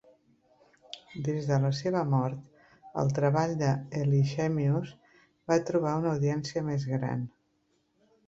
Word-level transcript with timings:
Des 1.25 1.49
de 1.49 1.57
la 1.65 1.69
seva 1.79 1.99
mort, 2.13 2.63
el 3.01 3.11
treball 3.19 3.53
de 3.59 3.69
Eilshemius 3.99 4.93
va 5.53 5.59
trobar 5.71 5.93
una 6.03 6.15
audiència 6.15 6.65
més 6.71 6.89
gran. 6.97 7.23